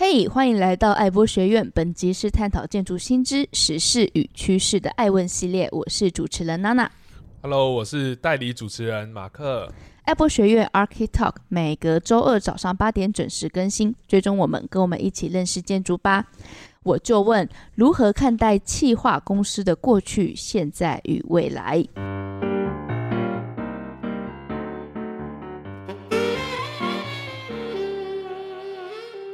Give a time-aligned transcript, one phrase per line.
[0.00, 1.68] 嘿，hey, 欢迎来到爱波学院。
[1.74, 5.68] 本集是探讨建筑新知、时事与趋势的爱问系列。
[5.72, 6.88] 我是主持人娜娜。
[7.42, 9.68] Hello，我是代理主持人马克。
[10.04, 16.26] 爱波学院 Architalk 每隔周二早上八点准时更新，追踪我们，跟我们一起认识建筑吧。
[16.84, 21.84] 我就问：如何看待气化公司的过去、现在与未来？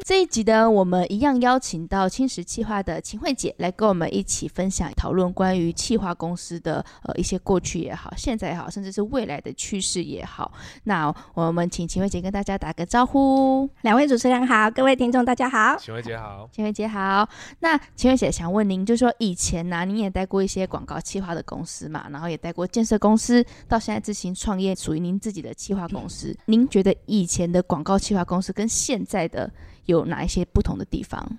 [0.05, 10.53] 这一集呢，我们一样邀请到青石企划的秦慧姐来跟我们一起分享讨论关于企划公司的呃一些过去也好，现在也好，甚至是未来的趋势也好。
[10.83, 13.67] 那我们请秦慧姐跟大家打个招呼。
[13.81, 15.75] 两位主持人好，各位听众大家好。
[15.79, 17.27] 秦慧姐好，秦慧姐好。
[17.61, 26.37] 那秦慧姐想问您，就是说以前呢、啊，您也带过一些广告企划的公司嘛，然后也带过建设公司，到现在自行创业，属于您自己的企划公司。
[26.45, 29.51] 您觉得以前的广告企划公司跟现在的
[29.87, 31.39] 有哪一些不同的地方？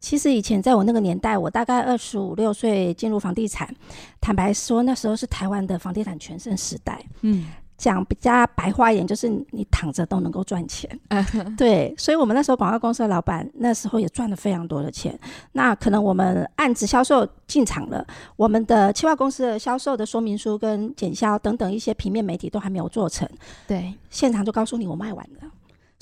[0.00, 3.72] 其实以前在我那个年代，我大概二十五六岁进入房地产，
[4.20, 7.00] 坦白说那时候是台湾的房地产全盛时代。
[7.20, 7.46] 嗯，
[7.78, 10.90] 讲比较白话一点，就是你躺着都能够赚钱。
[11.56, 15.16] 对，所以我们那时候广告公司的老板那时候也赚了非常多的钱。
[15.52, 23.28] 那可能我们案子销售进场了，我们的企划公司的销售的说明书跟简销等等一些平面媒体都还没有做成。
[23.68, 25.48] 对，现场就告诉你我卖完了。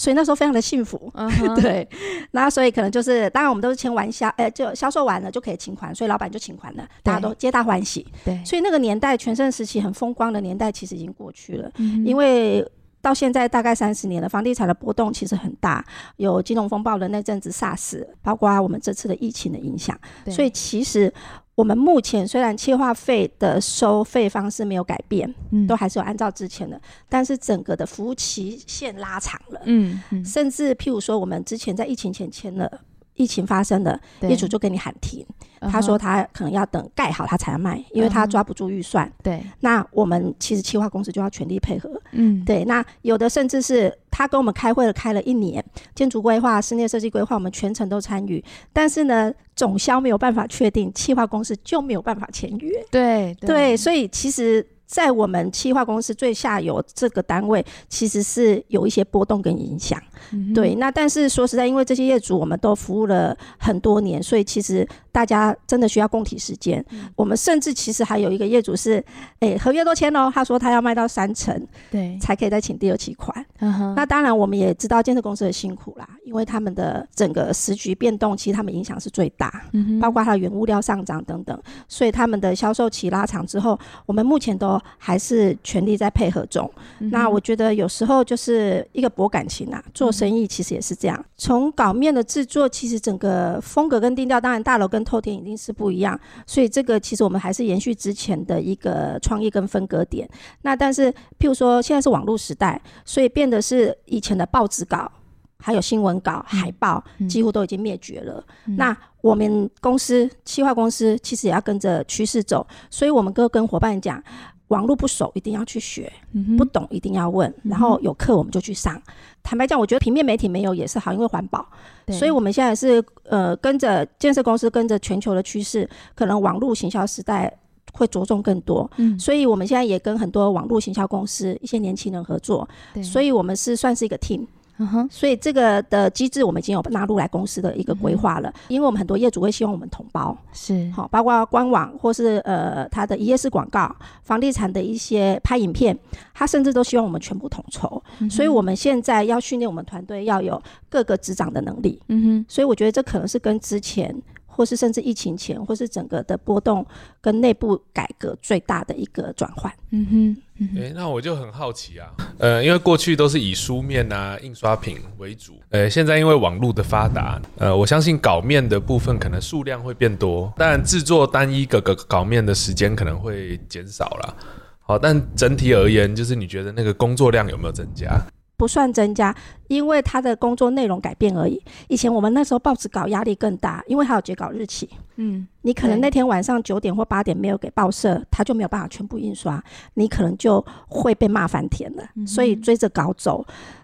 [0.01, 1.61] 所以那时候非常的幸福，uh huh.
[1.61, 1.87] 对，
[2.31, 8.07] 那所以可能就是，当然我们都是签完销，呃、欸，就销售完了就可以请款，所以老板就请款了，大家都皆大欢喜。
[8.25, 12.67] 对，所以那个年代全盛时期很风光的年代，其实已经过去了，嗯、因为
[13.03, 15.85] 到现在大概三十年了，房地产的波动其实很大，
[16.17, 21.13] 有金融风暴的那阵子 SARS，包括我们这次的疫情的影响，对所以其实。
[21.61, 32.81] 我们目前虽然切划费的收费方式没有改变，嗯，都还是有按照之前的，但是整个的服务期限拉长了，嗯，嗯，甚至譬如说，我们之前在疫情前签了。
[33.21, 35.27] 疫情发生的业主就给你喊停，
[35.71, 39.13] 他说他可能要等盖好他才卖，因为他抓不住预算。
[39.23, 41.91] 对，那我们其实企划公司就要全力配合。
[42.13, 45.63] 嗯，对，那有的甚至是他跟我们开会了，开了一年，
[45.95, 48.43] 建筑规划、室内设计规划，我们全程都参与，
[48.73, 52.83] 但是呢，总销没有办法确定，企划公司就没有办法签约。
[52.91, 54.67] 对对，所以其实。
[54.91, 60.03] 在我们企划公司最下游这个单位，其实是有一些波动跟影响。
[60.33, 66.85] 嗯、对，那但是说实在，因为这些业主我们都服务了很多年，所以其实大家真的需要共体时间。
[66.91, 68.97] 嗯、我们甚至其实还有一个业主是，
[69.39, 73.47] 哎、欸，合约都签了，他说他要卖到三成，对，才可以再请第二期款。
[73.61, 84.80] 嗯、那当然，我们也知道建设公司的辛苦啦，因为他们的整个时局变动，其实他们影响是最大，嗯、包括他的原物料上涨等等，所以他们的销售期拉长之后，我们目前都。
[84.99, 86.71] 还是全力在配合中。
[86.99, 91.25] 嗯、那我觉得有时候就是一个博感情啊，做生意其实也是这样。
[91.37, 96.19] 从、嗯、稿面的制作，其实整个风格跟定调，当然大楼跟透天一定是不一样。
[96.47, 100.29] 所以这个其实我们还是延续之前的一个创意跟分割点。
[100.63, 105.11] 那但是譬如说现在是网络时代，所以变得是以前的报纸稿，
[105.59, 108.45] 还有新闻稿、海报，几乎都已经灭绝了。
[108.67, 114.23] 嗯、那我们公司企划公司其实也要跟着趋势走，所以我们都跟伙伴讲。
[114.71, 117.53] 网络不熟，一定要去学；嗯、不懂，一定要问。
[117.63, 118.97] 然后有课我们就去上。
[118.97, 119.03] 嗯、
[119.43, 121.67] 坦白讲，我觉得平面媒体没有也是好，因为环保。
[122.07, 127.53] 对所以我们现在是呃跟着建设公司，跟着全球的趋势，可能网络行销时代
[127.93, 128.89] 会着重更多。
[128.97, 132.69] 嗯，所以我们现在也跟很多网络行销公司一些年轻人合作。
[133.03, 134.47] 所以我们是算是一个 team。
[134.81, 140.91] 嗯哼，所以这个的机制我们已经有纳入来公司的一个规划了，嗯、因为我们很多业主会希望我们统包，是。
[140.91, 145.97] 好，包括官网或是呃他的一页式广告、房地产的一些拍影片，
[146.33, 154.17] 他甚至都希望我们全部统筹，嗯、所以我们现在要训练我们团队要有各个执掌的能力，嗯哼，所以我觉得这可能是跟之前。
[154.61, 156.85] 或是甚至疫情前，或是整个的波动
[157.19, 159.73] 跟内部改革最大的一个转换。
[159.89, 174.37] 嗯哼，哎、嗯欸，那我就很好奇啊，呃，因为过去都是以书面啊、印刷品为主，呃，现在因为网络的发达，呃，我相信稿面的部分可能数量会变多，但制作单一个个稿面的时间可能会减少了。
[174.81, 178.21] 好，但整体而言，就是你觉得那个工作量有没有增加？
[178.61, 179.35] 不算增加，
[179.69, 181.59] 因为他的工作内容改变而已。
[181.89, 184.87] 以前我们那时候报纸稿压力更大，因为还有截稿日期。
[185.17, 189.65] 嗯，你可能那天晚上九点或八点没有给报社，他就没有办法全部印刷，
[189.95, 192.05] 你可能就会被骂翻天了。
[192.17, 193.43] 嗯、所以追着稿走，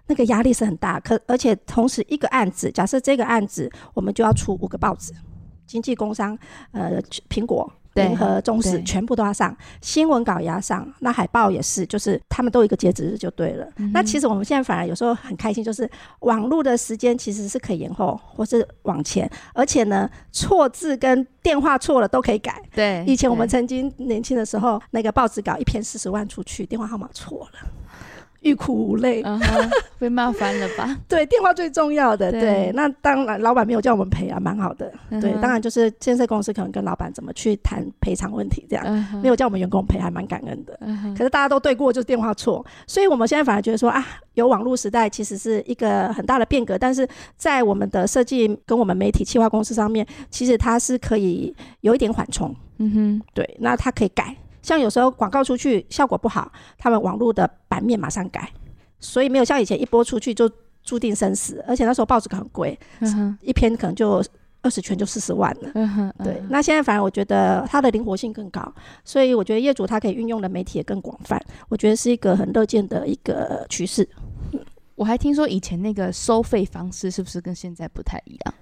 [0.08, 1.00] 那个压力是很大。
[1.00, 5.14] 可而且同时一个案子，假设这个案子我们就要出五个报纸，
[5.66, 6.38] 经济工商，
[6.72, 7.00] 呃，
[7.30, 7.72] 苹果。
[7.96, 13.66] 联合中时全部都要上，新闻稿也要上，那海报也是，就是他们都有一个截止日就对了。
[13.76, 15.90] 嗯、那其实我们现在反而有时候很开心，就是
[16.20, 22.62] 网络的时间其实是可以延后或是往前，而且呢，错字跟电话错了都可以改。
[22.74, 27.70] 对，以前我们曾经年轻的时候，那个报纸稿一篇四十万出去，电话号码错了。
[28.46, 30.96] 欲哭无泪，uh -huh, 被骂翻了吧？
[31.08, 32.30] 对，电话最重要的。
[32.30, 34.90] 对，对那当然老板没有叫我们赔啊，蛮好的。
[35.10, 35.20] Uh -huh.
[35.20, 39.20] 对，当然就是建设公司可能跟老板怎么去谈赔偿问题，这样、uh -huh.
[39.20, 40.78] 没有叫我们员工赔，还蛮感恩的。
[40.80, 41.16] Uh.
[41.16, 52.54] 可是大家都对过，就是电话错，所以我们现在反而觉得说啊，有网络时代其实是一个很大的变革，但是在我们的设计跟我们媒体企划公司上面，其实它是可以有一点缓冲。
[52.78, 54.36] 嗯哼，对，那它可以改。
[54.66, 58.50] 像有时候广告出去效果不好，他们网络的版面马上改，
[58.98, 60.50] 所以没有像以前一播出去就
[60.82, 61.64] 注定生死。
[61.68, 64.20] 而且那时候报纸很贵，嗯，一篇可能就
[64.62, 66.12] 二十圈就四十万了，嗯。
[66.24, 68.74] 对，那现在反而我觉得它的灵活性更高，
[69.04, 74.08] 所以我觉得业主他可以运用的媒体也更广泛，我觉得是一个很乐见的一个趋势。
[74.96, 78.54] 我还听说以前那个收费方式是不是跟现在不太一样？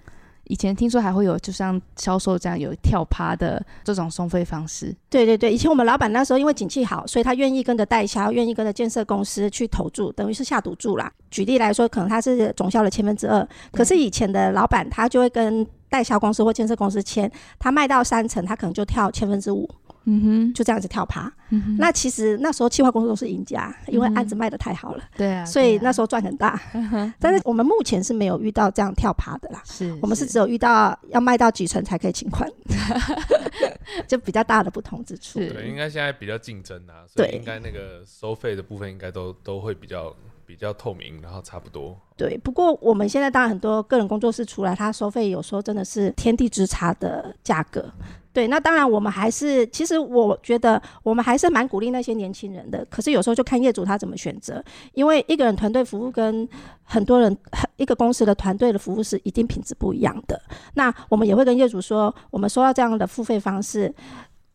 [0.44, 4.94] 以前听说还会有，就像销售这样有跳趴的这种收费方式。
[5.08, 11.10] 对对对，以前我们老板那时候因为景气好，所以他愿意跟着代销，愿意跟着建设公司去投注，等于是下赌注啦。
[11.30, 19.68] 举例来说，可能他是总销了千分之二，可是以前的老板他就会跟代销公司或建设公司签，他卖到三成，他可能就跳千分之五。
[20.04, 21.32] 嗯哼，就这样子跳趴。
[21.50, 25.04] 嗯哼，那其实那时候企划公司都是赢家，因为案子卖的太好了。
[25.16, 26.60] 对啊，所以那时候赚很大。
[26.74, 27.12] 嗯。
[27.18, 29.62] 但是我们目前是没有遇到这样跳趴的啦。
[29.64, 32.50] 是，我们是只有遇到要卖到几成才可以请款，
[34.08, 35.38] 就比较大的不同之处。
[35.38, 40.14] 对，应该现在比较竞争啊，所以应该那个收费的部分应该都都会比较
[40.46, 41.98] 比较透明，然后差不多。
[42.16, 47.90] 对，不过我们现在当然很多个人工作室出来，他收费有时候真的是天地之差的价格。
[48.34, 52.84] 对，那当然我们还是，其实我觉得我们还是蛮鼓励那些年轻人的。
[52.90, 56.46] 可是有时候就看业主他怎么选择，因为一个人团队服务跟
[56.82, 57.34] 很多人
[57.76, 60.42] 一个公司的团队的服务是一定品质不一样的。
[60.74, 63.94] 那我们也会跟业主说，我们收到这样的付费方式。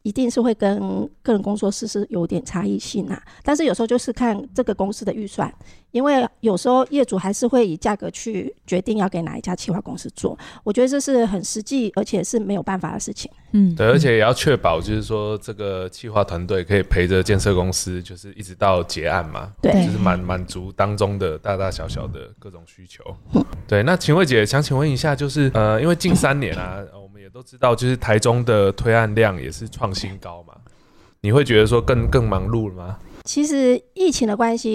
[0.09, 5.53] 一定是会跟个人工作室是有点差异性啊，但是有时候就是看这个公司的预算，
[5.91, 13.29] 因为有时候业主还是会以价格去决定要给哪一家企划公司做，我觉得这是很实际，而且是没有办法的事情。
[13.51, 23.03] 嗯，对，而且也要确保就是说这个企划团队可以陪着建设公司，就是一直到结案嘛，对，就是满满足当中的大大小小的各种需求。
[23.67, 26.83] 对，那请慧姐想请问一下，就是呃，因为近三年啊。
[27.29, 30.53] 都知道，就是台中的推案量也是创新高嘛？
[31.21, 32.97] 你会觉得说更更忙碌了吗？
[33.23, 34.73] 其实疫情的关系，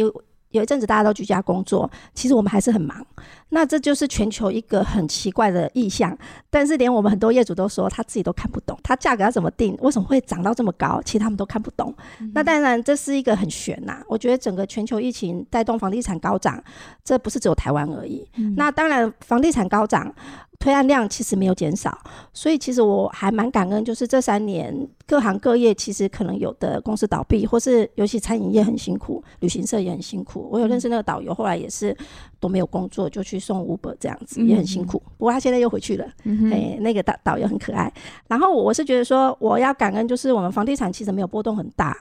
[0.50, 3.04] 有一阵子大家都居家工作，其实我们还是很忙。
[3.48, 6.16] 那这就是全球一个很奇怪的意向，
[6.50, 11.00] 但是连我们很多业主都说他自己都看不懂，他价格要怎么定，为什么会涨到这么高？
[11.04, 11.92] 其实他们都看不懂。
[12.20, 14.02] 嗯、那当然这是一个很悬呐、啊。
[14.06, 16.62] 我觉得整个全球疫情带动房地产高涨，
[17.02, 18.54] 这不是只有台湾而已、嗯。
[18.56, 20.14] 那当然房地产高涨。
[20.58, 21.98] 推案量其实没有减少，
[22.32, 24.74] 所以其实我还蛮感恩，就是这三年
[25.06, 30.48] 各行各业其实可能有的公司倒闭，或是尤其餐饮业很辛苦，旅行社也很辛苦。
[30.50, 31.94] 我有认识那个导游，后来也是
[32.40, 34.98] 都没有工作，就去送 Uber 这样子，也很辛苦。
[35.18, 36.06] 不过他现在又回去了，
[36.50, 37.92] 哎，那个导导游很可爱。
[38.28, 41.94] 然后我是觉得说，我要感恩，就是我们房地产其实没有波动很大，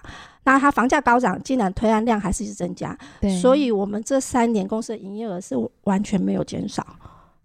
[0.45, 2.97] 那它房价高涨，竟然推案量还是一直增加，
[3.41, 6.85] 所以我们这三年公司的营业额是完全没有减少。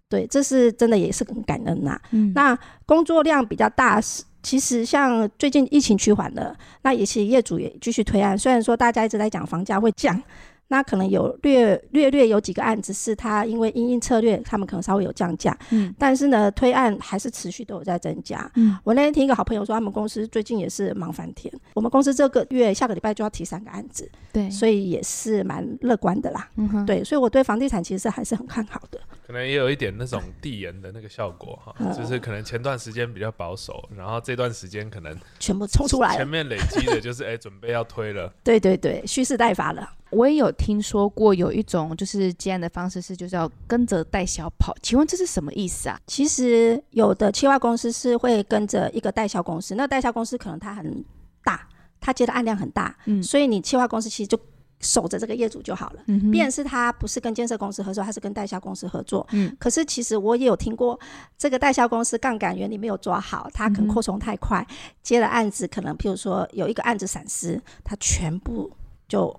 [0.09, 2.33] 对，这是真的，也是很感恩呐、啊嗯。
[2.33, 8.37] 那工作量比较大，是其实像最近疫情趋缓了，那也是业主也继续推案。
[8.37, 10.21] 虽然说大家一直在讲房价会降。
[10.71, 18.47] 那可能有略略略有几个案子是他因为因应策略，他们可能稍微有降价，嗯，但是呢，推案还是持续都有在增加。
[18.53, 21.51] 嗯，我那天听一个好朋友说，他们公司最近也是忙翻天。
[21.73, 26.47] 我们公司这个月下个礼拜就要提三个案子，对，所以也是蛮乐观的啦。
[26.57, 29.01] 嗯哼，对，所以我对房地产其实还是很看好的。
[29.29, 38.33] 可能也有一点那种递延的那个效果哈，就是可能前段时间比较保守，然后这段时间可能全部冲出来，前面累积的就是哎、欸，准备要推了。
[38.43, 39.87] 对对对，蓄势待发了。
[40.09, 46.01] 我也有听说过有一种就是接案的方式是就是要跟着代销跑，请问这是什么意思啊？
[46.07, 51.05] 其实有的企划公司是会跟着一个代销公司，那代销公司可能它很
[51.43, 51.69] 大，
[52.01, 54.35] 它接的案量很大，嗯，所以你企划公司其实就
[54.79, 56.01] 守着这个业主就好了。
[56.07, 59.27] 嗯，便是他不是跟建设公司合作，他是跟代销公司合作。
[59.31, 60.99] 嗯，可是其实我也有听过
[61.37, 64.65] 这个代销公司杠杆原理没有抓好，他可能扩充太快，
[65.03, 68.71] 接了案子可能譬如说有一个案子闪失，他全部
[69.07, 69.35] 就。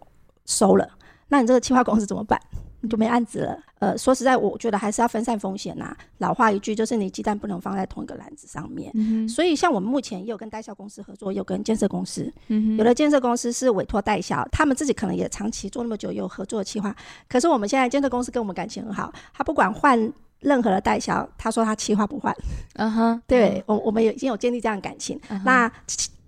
[0.47, 0.89] 收了，
[1.29, 2.41] 那你这个企划公司怎么办？
[2.81, 3.59] 你就没案子了。
[3.79, 5.97] 呃，说实在，我觉得还是要分散风险呐。
[6.19, 8.91] 老话一句，就是你鸡蛋不能放在同一个篮子上面。
[8.95, 12.33] 嗯、所以，像我们目前也有跟代销公司合作，也有跟建设公司。
[12.49, 16.95] 嗯、有的建设公司是委托代销，他们自己可能也长期做那么久，有合作的计划。
[17.29, 22.35] 可是我们现在建设公司跟我们感情很好，他不管换任何的代销，他说他计划不换。
[22.75, 25.19] 嗯哼，对我，我们也已经有建立这样的感情。
[25.29, 25.71] 嗯、那。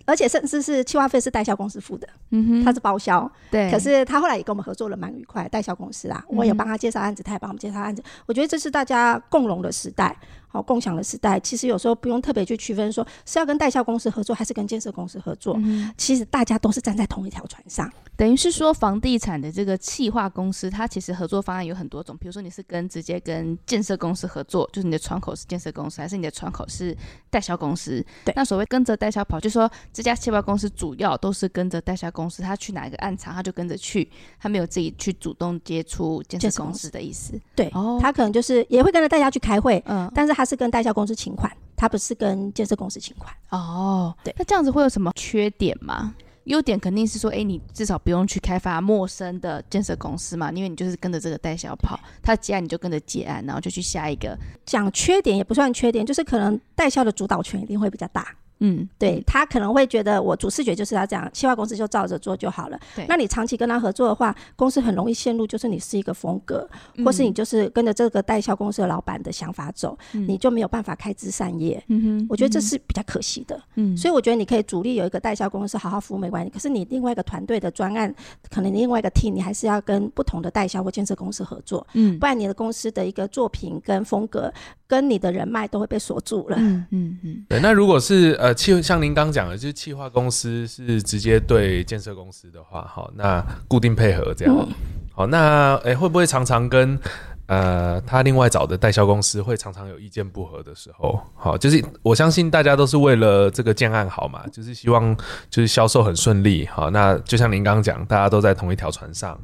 [0.05, 3.71] 而且甚至是企划费是代销公司付的，嗯哼，他是包销，对。
[3.71, 8.03] 可是他后来也跟我们合作了蛮愉快，代销公司啊，我也帮他介绍案子，他也帮我们介绍案子。
[8.25, 10.15] 我觉得这是大家共荣的时代。
[10.53, 15.55] 好，共享的时代，其实有时候不用特别去区分，说是要跟代销公司合作，还是跟建设公司合作。
[15.57, 17.91] 嗯、其实大家都是站在同一条船上。
[18.15, 22.15] 等于是说，房地产的这个企划公司，它其实合作方案有很多种。
[22.19, 26.95] 比如说，你是跟直接跟建设公司合作，就是你的窗口是建设公司，还是你的窗口是
[27.31, 28.05] 代销公司？
[28.23, 28.31] 对。
[28.35, 34.07] 那所谓跟着代销跑，就是说这家企划公司主要都是跟着代销公司，他去哪一个暗场，他就跟着去，
[34.39, 37.33] 他没有自己去主动接触建设公司的意思。
[37.55, 37.71] 对。
[37.73, 37.97] 哦。
[37.99, 40.42] 他可能就是也会跟着大家去开会，嗯，但是他。
[40.43, 43.33] 他是跟代销公司请款，他不是跟建设公司请款。
[43.51, 46.13] 哦，对，那这样子会有什么缺点吗？
[46.43, 54.37] 优点肯定是说，哎、欸，你至少不用去开发陌生的建设公司嘛，因为你就是跟着这个代销跑，他接案你就跟着接案，然后就去下一个。
[54.65, 58.35] 讲缺点也不算缺点，就是可能代销的主导权一定会比较大。
[58.65, 62.79] 嗯，对，他可能会觉得我主视觉就是要这样，企划公司就照着做就好了。
[62.95, 71.83] 对，那你长期跟他合作的话，公司很容易陷入就是你是一个风格，嗯、或是你就是跟着这个代销公司的老板的想法走，嗯、你就没有办法开枝散叶。
[71.87, 73.61] 嗯哼，我觉得这是比较可惜的。
[73.75, 78.13] 嗯，所以我觉得你可以主力有一个代销公司好好服务没关系，可是你另外一个团队的专案，
[78.49, 81.85] 可能另外一个 team，你还是要跟不同的代销或建设公司合作。
[81.93, 84.49] 嗯，不然你的公司的一个作品跟风格
[84.93, 86.55] 跟你的人脉都会被锁住了。
[86.59, 87.45] 嗯嗯嗯。
[87.49, 94.67] 对，那如果是呃气，像您刚讲的，就是气化公司是直接对建设公司的话，好，那固定配合这样，嗯、
[95.11, 96.99] 好，那哎、欸，会不会常常跟
[97.47, 101.19] 呃他另外找的代销公司会常常有意见不合的时候？
[101.35, 105.17] 好，就是我相信大家都是为了这个建案好嘛，就是希望
[105.49, 109.35] 就是销售很顺利，好，那就像您刚刚讲，大家都在同一条船上，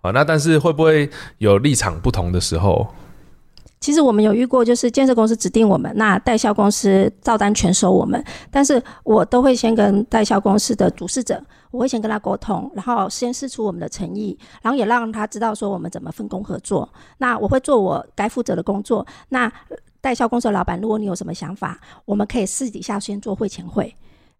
[0.00, 2.86] 好，那但是会不会有立场不同的时候？
[3.82, 8.24] 其实我们有遇过，就是建设公司指定我们，那代销公司照单全收我们。
[8.48, 16.88] 但是我都会先跟代销公司的主事者，我会先跟他沟通，然后先试出我们的诚意，然后也让他知道说我们怎么分工合作。
[17.18, 19.04] 那我会做我该负责的工作。
[19.28, 19.52] 那
[20.00, 23.92] 代销公司的老板，如果你有什么想法，我们可以私底下先做会前会。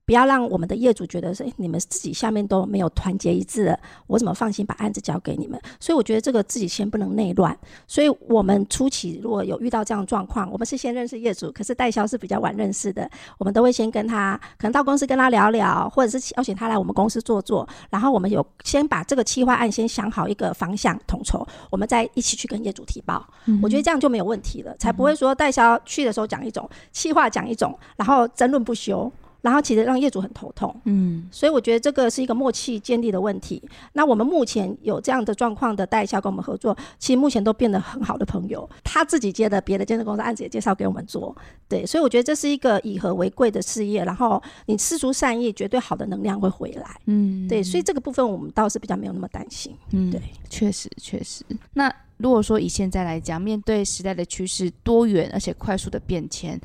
[0.05, 3.79] 不要让我们的业主觉得是，欸，你们自己下面都没有团结一致了，
[4.09, 5.61] 我怎么放心把案子交给你们？
[5.79, 7.57] 所以我觉得这个自己先不能内乱。
[7.87, 23.25] 所以我们初期如果有遇到这样状况，我们是先认识业主，可是代销是比较晚认识的，我们都会先跟他，可能到公司跟他聊聊，或者是邀请他来我们公司坐坐，然后我们有先把这个企划案先想好一个方向统筹，我们再一起去跟业主提报。
[23.47, 29.11] 嗯、我觉得这样就没有问题了，才不会说代销去的时候讲一种，企划讲一种，然后争论不休。
[29.43, 33.63] 然后其实让业主很头痛，嗯，所以我觉得这个是一个默契建立的问题。
[33.93, 38.69] 那我们目前有这样的状况的代销跟我们合作，其实目前都变得很好的朋友。
[38.85, 41.37] 他自己接的别的建设公司案子也介绍给我们做，
[41.69, 44.05] 对，所以我觉得这是一个以和为贵的事业。
[44.05, 51.45] 然后你施出善意，绝对好的能量会回来，嗯，对，所以这个部分我们倒是比较没有那么担心，嗯，对，确实确实。
[51.73, 56.61] 那如果说以现在来讲，面对时代的趋势多元而且快速的变迁。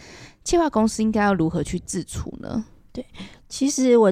[0.48, 2.63] 企划公司应该要如何去自处呢？
[2.94, 3.06] 对，
[3.50, 4.12] 其实我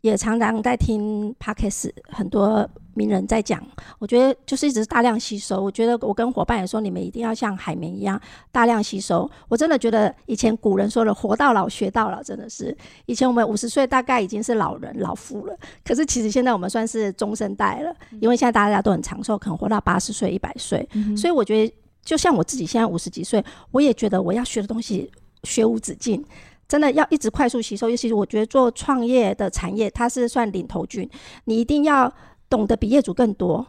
[0.00, 3.62] 也常常在听 Podcast，很多名人在讲，
[3.98, 5.62] 我觉得就是一直大量吸收。
[5.62, 8.18] 我觉得我跟伙伴也说，你们一定要像海绵一样
[8.50, 9.30] 大量吸收。
[9.46, 12.74] 我真的觉得以前古人说的“活到老，学到老”，真的是
[13.04, 20.88] 以前我们五十岁大概已经是老人老妇了，可是其实现在我们算是中生代了，因为现在大家都很长寿，可能活到八十岁、一百岁。
[21.14, 25.12] 所以我觉得，就像我自己现在五十几岁，我也觉得我要学的东西。
[25.44, 26.24] 学无止境，
[26.66, 27.88] 真的要一直快速吸收。
[27.88, 31.08] 尤其是我觉得做创业的产业，它是算领头军，
[31.44, 32.12] 你一定要
[32.48, 33.64] 懂得比业主更多，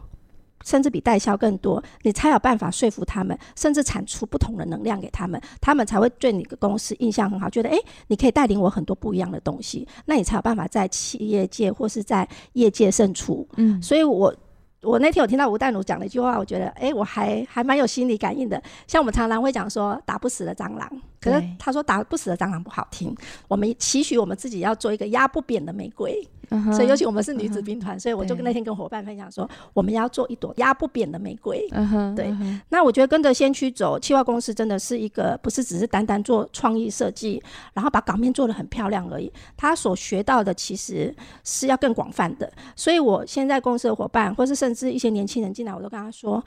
[0.64, 7.78] 甚至比代销更多，你才有办法说服他们，甚至产出不同的能量给他们，他们才会对你的公司印象很好，觉得诶，
[8.08, 13.46] 你可以带领我很多不一样的东西，那你才有办法在企业界或是在业界胜出。
[13.56, 14.34] 嗯，所以我。
[14.82, 18.62] 我那天有听到吴淡如讲了一句话，我觉得，哎、欸，我还还蛮有心理感应的。
[18.86, 20.88] 像我们常常会讲说，打不死的蟑螂。
[21.26, 23.14] 可是他说打不死的蟑螂不好听，
[23.48, 26.26] 我们期许我们自己要做一个压不扁的玫瑰。
[26.72, 31.68] 所以尤其我们是女子兵团，所以我就跟那天跟伙伴分享说，我们要做一朵压不扁的玫瑰。
[32.14, 32.32] 对。
[32.68, 37.42] 那我觉得跟着先驱走，企划公司真的是一个不是只是单单做创意设计，
[37.74, 39.32] 然后把港面做得很漂亮而已。
[39.56, 42.48] 他所学到的其实是要更广泛的。
[42.76, 46.44] 所以我现在公司的伙伴，或是甚至一些年轻人进来，我都跟他说。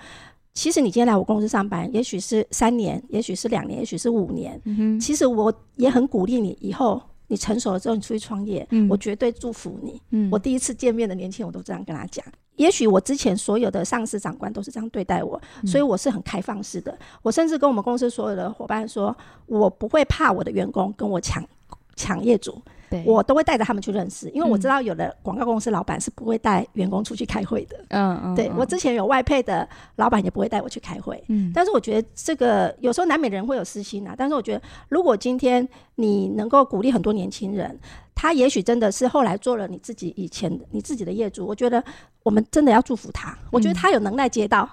[0.60, 4.60] 其实你今天来我公司上班，也许是三年，也许是两年，也许是五年。
[4.66, 10.01] 嗯，其实我也很鼓励你，以后你成熟了之后，你出去创业，嗯，我绝对祝福你。
[10.10, 12.25] 嗯，我第一次见面的年轻人，我都这样跟他讲。
[12.58, 16.94] 也许我之前所有的上司长官都是这样对待我，所以我是很开放式的。
[17.22, 21.42] 我甚至跟我们公司所有的伙伴说，我不会怕我的员工跟我抢
[21.96, 22.62] 抢业主。
[22.89, 27.77] 对我都会带着他们去认识，因为我知道有的广告公司老板是不会带员工出去开会的。
[27.89, 29.67] 嗯嗯，对我之前有外配的
[29.98, 31.24] 老板也不会带我去开会。
[31.27, 34.15] 嗯，但是我觉得这个有时候难免人会有私心啊。
[34.17, 37.79] 但是我觉得，如果今天你能够鼓励很多年轻人，
[38.15, 41.84] 他也许真的是后来做了你自己以前你自己的业主，我觉得
[42.24, 43.38] 我们真的要祝福他。
[43.51, 44.69] 我觉得他有能耐接到。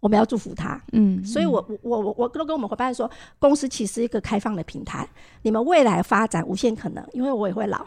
[0.00, 5.08] 我们要祝福他，嗯，所以我我我我都跟我们伙伴说，公司其实是一个开放的平台，
[5.42, 7.84] 你们未来发展无限可能，因为我也会老，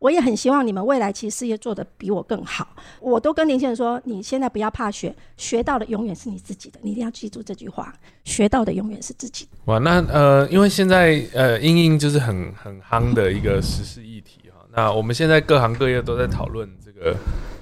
[0.00, 2.66] 我也很希望你们未来其实事业做得比我更好。
[2.98, 9.50] 我都跟年轻人说，你现在不要怕学，学到的永远是你自己的，你一定要记住这句话，学到的永远是自己的。
[9.66, 17.16] 哇，那呃，因为现在呃，英英就是很很夯的一个时事议题哈，那我们现在各行各业都在讨论这个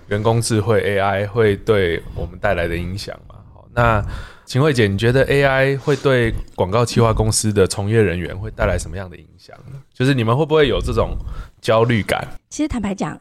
[0.08, 3.14] 人工智慧 AI 会对我们带来的影响。
[3.80, 4.04] 那
[4.44, 9.80] 秦慧姐，你觉得 AI 会对广告企划公司的从业人员会带来什么样的影响呢？
[9.94, 11.16] 就是你们会不会有这种
[11.62, 12.28] 焦虑感？
[12.50, 13.18] 其实坦白讲，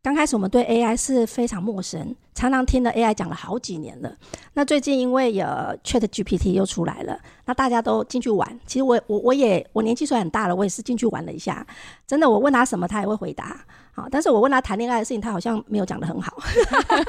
[0.00, 4.14] 刚开始我们对 AI 是非常陌生，常常听的 AI 讲了好几年了。
[4.52, 5.44] 那最近因为有
[5.82, 8.60] ChatGPT 又出来了，那大家都进去玩。
[8.66, 11.66] 其实我我我也我年纪虽然很大了，我也是进去玩了一下。
[12.06, 13.64] 真的，我问他什么，他也会回答。
[13.92, 16.36] 好，但是我问他谈恋爱的事情，他好像没有讲得很好，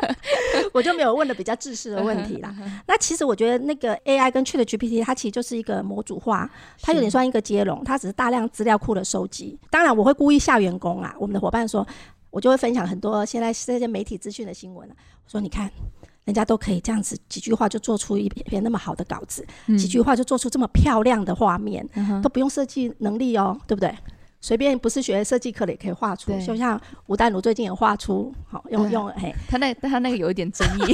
[0.73, 2.53] 我就没有问的比较制式的问题啦。
[2.88, 6.50] 那其实我觉得那个 AI 跟 ChatGPT，它其实就是一个模组化，
[6.81, 9.59] 它有点算一个接龙，它只是大量资料库的收集。
[9.69, 11.15] 当然，我会故意吓员工啊。
[11.19, 11.85] 我们的伙伴说，
[12.29, 14.89] 我就会分享很多现在这些媒体资讯的新闻。
[14.89, 15.71] 我说，你看，
[16.25, 19.45] 人家都可以这样子几句话就做出一篇那么好的稿子，
[19.77, 21.88] 几句话就做出这么漂亮的画面，
[22.23, 23.95] 都不用设计能力哦，对不对？
[24.41, 30.93] 随便不是学设计课的也可以画出，就像吴丹如最近也画出，好用用嘿，他那他那个有一点争议，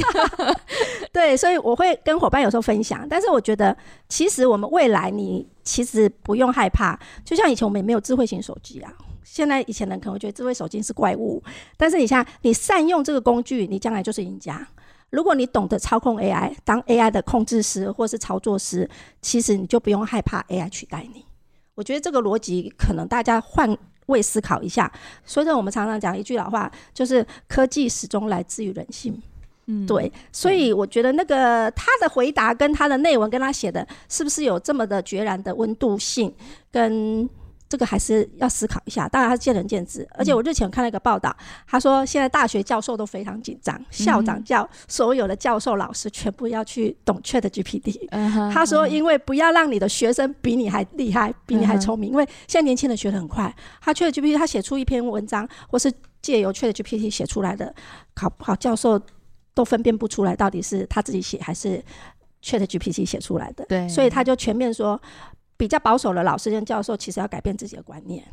[1.12, 3.76] 对，所以我会跟伙伴有时候分享，但是我觉得
[4.06, 8.92] 其实我们未来你其实不用害怕，就像以前我们也没有智慧型手机啊，
[9.24, 11.42] 现在以前人可能会觉得智慧手机是怪物，
[11.78, 14.68] 但是你像你善用这个工具，你将来就是赢家。
[15.08, 18.86] 如果你懂得操控 AI，当 AI 的控制师或是操作师，
[19.22, 21.24] 其实你就不用害怕 AI 取代你。
[21.78, 24.90] 我觉得这个逻辑可能大家换位思考一下。
[25.24, 29.22] 所以说，我们常常讲一句老话，就是科技始终来自于人性。
[29.66, 30.12] 嗯，对。
[30.32, 36.34] 所以我觉得那个他的回答跟他的内文跟他写的，是不是有这么的决然的温度性
[36.72, 37.30] 跟？
[37.68, 40.08] 这个还是要思考一下，当然他见仁见智。
[40.12, 48.08] 而且我日前看了一个报道，他说现在大学教授都非常紧张，校长叫所有的教授老师全部要去懂 ChatGPT。
[48.50, 53.54] 他说，因为不要让你的学生比你还厉害，比你还聪明，因为现在年轻人学得很快。
[53.82, 57.74] 他 ChatGPT 他写出一篇文章，或是借由 ChatGPT 写出来的，
[58.14, 58.98] 考不好教授
[59.52, 61.84] 都分辨不出来到底是他自己写还是
[62.42, 63.66] ChatGPT 写出来的。
[63.68, 64.98] 对，所以他就全面说。
[65.58, 68.24] 比较保守的老师跟教授，其实要改变自己的观念，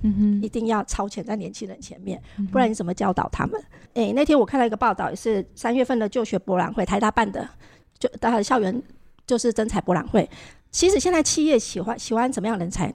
[0.41, 3.59] 一定要超前在年轻人前面，嗯、不然你怎么教导他们？
[3.95, 7.49] 诶、欸，那天我看到一个报道，也是三月份的就学博览会，台大办的，
[7.97, 8.81] 就大家的校园
[9.25, 10.29] 就是征才博览会。
[10.69, 12.93] 其实现在企业喜欢喜欢怎么样的人才，你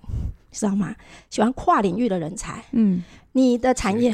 [0.53, 0.95] 知道吗？
[1.29, 2.65] 喜欢跨领域的人才。
[2.71, 3.03] 嗯。
[3.33, 4.11] 你的产业，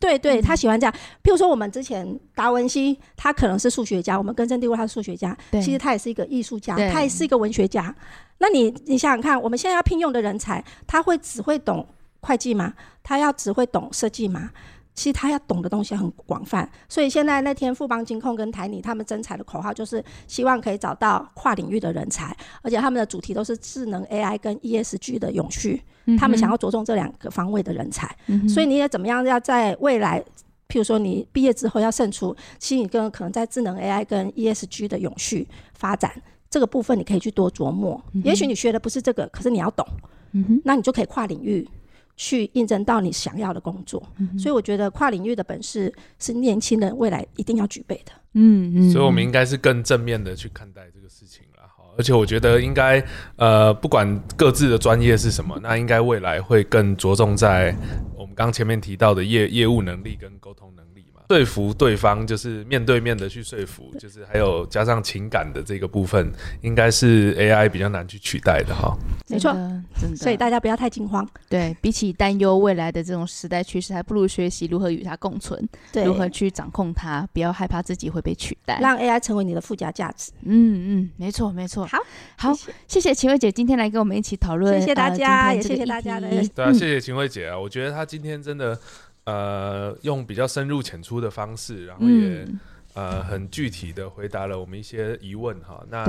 [0.00, 0.94] 对对，他喜欢这样。
[1.22, 7.94] 譬如说，我们之前达文西，他可能是数学家，我们根深蒂固他是数学家，其实他也是一个艺术家，他也是一个文学家。
[8.38, 11.86] 那你你想想看，我们现在要聘用的人才，他会只会懂
[12.20, 12.72] 会计吗？
[13.02, 14.50] 他要只会懂设计吗？
[14.94, 28.08] 其实他要懂的东西很广泛，所以现在那天富邦金控跟台泥他们征才的口号就是希望可以找到跨领域的人才，而且他们的主题都是智能 AI 跟 ESG 的永续，嗯、他们想要着重这两个方位的人才。
[28.28, 30.22] 嗯、所以你也怎么样要在未来，
[30.68, 36.12] 譬如说你毕业之后要胜出，其实你更可能在智能 AI 跟 ESG 的永续发展
[36.48, 38.00] 这个部分，你可以去多琢磨。
[38.12, 39.84] 嗯、也许你学的不是这个，可是你要懂，
[40.32, 41.68] 嗯、那你就可以跨领域。
[42.16, 48.12] 去应征到你想要的工作，嗯、所以我觉得跨领域的本事是年轻人未来一定要具备的。
[48.34, 51.62] 嗯嗯，所以我们应该是更正面的去看待这个事情了。
[51.76, 53.04] 好，而且我觉得应该
[53.36, 57.74] 呃，不管各自的专业是什么，那应该未来会更着重在
[58.16, 60.83] 我们刚前面提到的业业务能力跟沟通能力嘛。
[61.28, 68.94] 说服对方，就是面对面的去说服，就是还有加上情感的这个部分，应该是 AI 比较难去取代的哈。
[69.28, 69.52] 没错，
[69.98, 71.26] 真的，所以大家不要太惊慌。
[71.48, 80.30] 对，比起担忧未来的这种时代趋势，还不如学习如何与它共存，对，如何去掌控它，不要害怕自己会被取代，让 AI 成为你的附加价值。
[80.42, 81.86] 嗯嗯，没错没错。
[81.86, 81.98] 好，
[82.36, 86.28] 好，谢谢，谢谢秦慧姐今天来跟我们一起讨论，谢谢大家，呃、也谢谢大家的。
[86.28, 88.78] 对啊，谢谢秦慧姐啊，我觉得她今天真的。
[89.24, 92.60] 呃，用比较深入浅出的方式，然后也、嗯、
[92.94, 95.84] 呃很具体的回答了我们一些疑问哈。
[95.88, 96.04] 那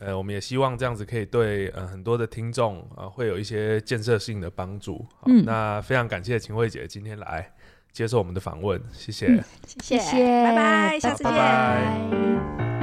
[0.00, 5.06] 呃，我们也希望这样子可以对呃很多的听众啊、呃、会有一些建设性的帮助。
[5.26, 7.50] 嗯，那非常感谢秦慧姐今天来
[7.92, 9.44] 接受我们的访问，谢谢，嗯、
[9.80, 12.77] 谢谢，拜拜，下次见。